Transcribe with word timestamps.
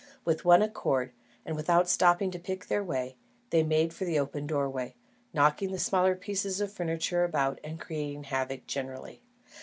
With 0.25 0.43
one 0.45 0.63
accord, 0.63 1.11
and 1.45 1.55
without 1.55 1.87
stopping 1.87 2.31
to 2.31 2.39
pick 2.39 2.65
their 2.65 2.83
way, 2.83 3.17
they 3.51 3.61
made 3.61 3.93
for 3.93 4.03
the 4.03 4.17
open 4.17 4.47
doorway, 4.47 4.95
knocking 5.31 5.71
the 5.71 5.77
smaller 5.77 6.15
pieces 6.15 6.59
of 6.59 6.71
furniture 6.73 7.23
about 7.23 7.59
and 7.63 7.79
creating 7.79 8.23
havoc 8.23 8.65
generally. 8.65 9.21